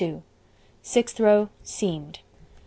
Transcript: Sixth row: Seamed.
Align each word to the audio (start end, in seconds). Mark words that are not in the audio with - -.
Sixth 0.81 1.19
row: 1.19 1.49
Seamed. 1.63 2.21